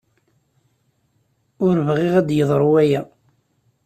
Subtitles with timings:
[1.67, 3.01] Ur bɣiɣ ad yeḍṛu waya.